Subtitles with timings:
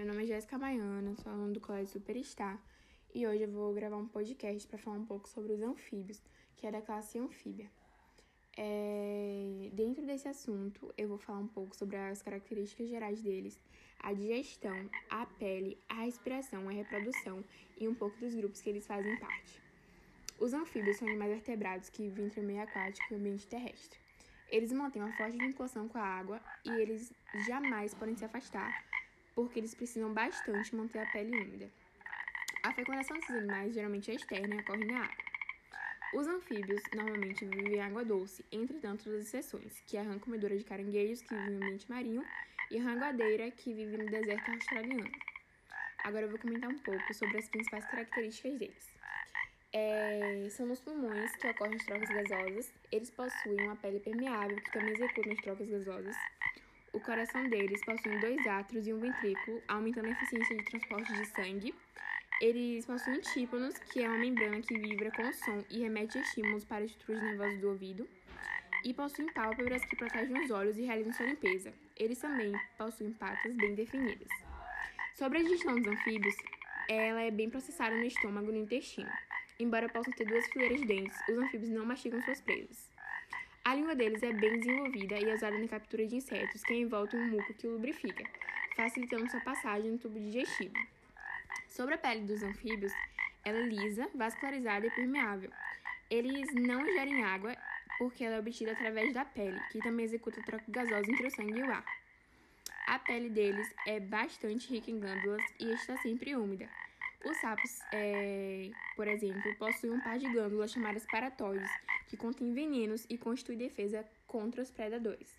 [0.00, 2.58] Meu nome é Jéssica Maiana, sou aluna do Colégio Superstar
[3.14, 6.22] e hoje eu vou gravar um podcast para falar um pouco sobre os anfíbios,
[6.56, 7.70] que é da classe anfíbia.
[8.56, 9.68] É...
[9.74, 13.60] Dentro desse assunto, eu vou falar um pouco sobre as características gerais deles,
[13.98, 17.44] a digestão, a pele, a respiração, a reprodução
[17.76, 19.60] e um pouco dos grupos que eles fazem parte.
[20.38, 24.00] Os anfíbios são animais vertebrados que vivem entre o meio aquático e o ambiente terrestre.
[24.48, 27.12] Eles mantêm uma forte vinculação com a água e eles
[27.46, 28.72] jamais podem se afastar
[29.34, 31.70] porque eles precisam bastante manter a pele úmida.
[32.62, 35.30] A fecundação desses animais geralmente é externa e ocorre na água.
[36.12, 40.56] Os anfíbios normalmente vivem em água doce, entretanto, duas exceções, que é a rã comedora
[40.56, 42.24] de caranguejos, que vive no ambiente marinho,
[42.70, 45.10] e a ranguadeira, que vive no deserto australiano.
[46.04, 49.00] Agora eu vou comentar um pouco sobre as principais características deles.
[49.72, 52.72] É, são nos pulmões que ocorrem as trocas gasosas.
[52.90, 56.16] Eles possuem uma pele permeável, que também executa as trocas gasosas.
[56.92, 61.24] O coração deles possui dois átrios e um ventrículo, aumentando a eficiência de transporte de
[61.26, 61.74] sangue.
[62.40, 66.64] Eles possuem tímpanos, que é uma membrana que vibra com o som e remete estímulos
[66.64, 68.08] para as estruturas nervosas do ouvido.
[68.84, 71.72] E possuem pálpebras que protegem os olhos e realizam sua limpeza.
[71.96, 74.28] Eles também possuem patas bem definidas.
[75.14, 76.34] Sobre a digestão dos anfíbios,
[76.88, 79.10] ela é bem processada no estômago e no intestino.
[79.60, 82.90] Embora possam ter duas fileiras de dentes, os anfíbios não mastigam suas presas.
[83.64, 87.14] A língua deles é bem desenvolvida e é usada na captura de insetos, que envolve
[87.16, 88.24] um muco que o lubrifica,
[88.74, 90.74] facilitando sua passagem no tubo digestivo.
[91.68, 92.92] Sobre a pele dos anfíbios,
[93.44, 95.50] ela é lisa, vascularizada e permeável.
[96.10, 97.54] Eles não ingerem água
[97.98, 101.60] porque ela é obtida através da pele, que também executa troca gasosa entre o sangue
[101.60, 101.84] e o ar.
[102.86, 106.68] A pele deles é bastante rica em glândulas e está sempre úmida.
[107.24, 111.70] Os sapos, é, por exemplo, possuem um par de glândulas chamadas paratóides,
[112.08, 115.36] que contém venenos e constitui defesa contra os predadores.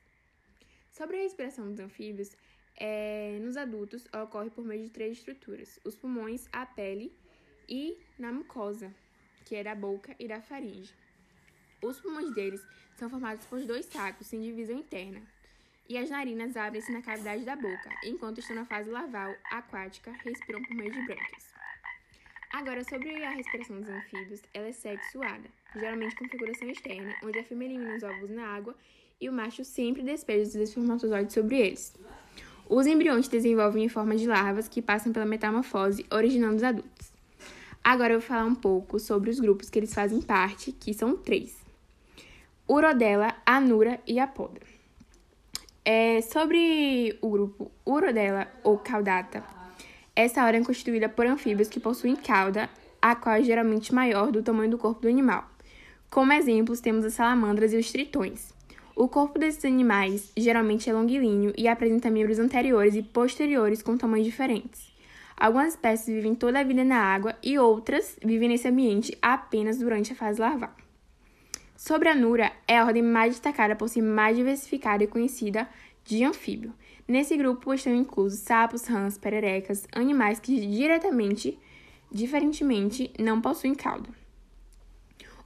[0.91, 2.35] Sobre a respiração dos anfíbios,
[2.77, 7.15] é, nos adultos ocorre por meio de três estruturas: os pulmões, a pele
[7.67, 8.93] e na mucosa,
[9.45, 10.93] que é da boca e da faringe.
[11.81, 12.63] Os pulmões deles
[12.95, 15.21] são formados por dois sacos sem divisão interna,
[15.89, 20.61] e as narinas abrem-se na cavidade da boca, enquanto estão na fase larval aquática, respiram
[20.63, 21.50] por meio de brânquias.
[22.53, 27.43] Agora, sobre a respiração dos anfíbios, ela é sexuada, geralmente com figuração externa, onde a
[27.45, 28.75] fêmea elimina os ovos na água
[29.21, 31.93] e o macho sempre despeja os espermatozoides sobre eles.
[32.67, 37.13] Os embriões se desenvolvem em forma de larvas que passam pela metamorfose, originando os adultos.
[37.81, 41.15] Agora eu vou falar um pouco sobre os grupos que eles fazem parte, que são
[41.15, 41.57] três:
[42.69, 44.59] Urodela, Anura e Apoda.
[45.83, 49.43] É, sobre o grupo Urodela ou Caudata,
[50.21, 52.69] essa ordem é constituída por anfíbios que possuem cauda,
[53.01, 55.49] a qual é geralmente maior do tamanho do corpo do animal.
[56.09, 58.53] Como exemplos, temos as salamandras e os tritões.
[58.95, 64.27] O corpo desses animais geralmente é longilíneo e apresenta membros anteriores e posteriores com tamanhos
[64.27, 64.91] diferentes.
[65.35, 70.13] Algumas espécies vivem toda a vida na água e outras vivem nesse ambiente apenas durante
[70.13, 70.75] a fase larval.
[71.75, 75.67] Sobre a Nura, é a ordem mais destacada por ser mais diversificada e conhecida
[76.05, 76.73] de anfíbio.
[77.07, 81.59] Nesse grupo estão inclusos sapos, rãs, pererecas, animais que diretamente,
[82.11, 84.09] diferentemente, não possuem cauda.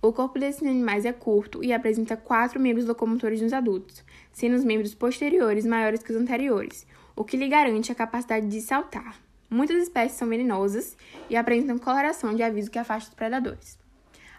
[0.01, 4.63] O corpo desses animais é curto e apresenta quatro membros locomotores nos adultos, sendo os
[4.63, 6.85] membros posteriores maiores que os anteriores,
[7.15, 9.19] o que lhe garante a capacidade de saltar.
[9.49, 10.95] Muitas espécies são venenosas
[11.29, 13.79] e apresentam coloração de aviso que afasta os predadores.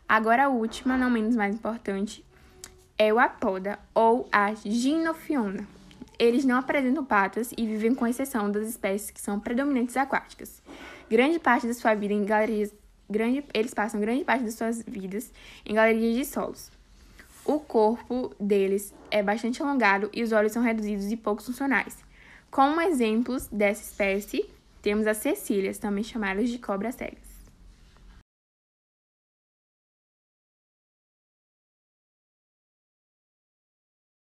[0.08, 2.24] Agora a última, não menos mais importante,
[2.96, 5.75] é o apoda ou a ginofiona.
[6.18, 10.62] Eles não apresentam patas e vivem com exceção das espécies que são predominantes aquáticas.
[11.10, 12.74] Grande parte da sua vida em galerias,
[13.08, 15.30] grande, eles passam grande parte das suas vidas
[15.64, 16.70] em galerias de solos.
[17.44, 21.98] O corpo deles é bastante alongado e os olhos são reduzidos e poucos funcionais.
[22.50, 24.48] Como exemplos dessa espécie,
[24.80, 27.35] temos as cecílias, também chamadas de cobras cegas.